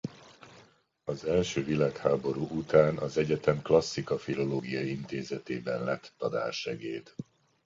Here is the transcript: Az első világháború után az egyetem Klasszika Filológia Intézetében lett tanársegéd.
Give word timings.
Az 1.03 1.25
első 1.25 1.63
világháború 1.63 2.47
után 2.49 2.97
az 2.97 3.17
egyetem 3.17 3.61
Klasszika 3.61 4.17
Filológia 4.19 4.81
Intézetében 4.81 5.83
lett 5.83 6.13
tanársegéd. 6.17 7.13